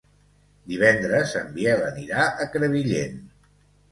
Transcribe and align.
Divendres 0.71 1.33
en 1.41 1.51
Biel 1.57 1.85
anirà 1.89 2.25
a 2.29 2.47
Crevillent. 2.55 3.21